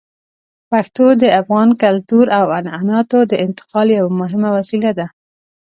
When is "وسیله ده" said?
4.57-5.07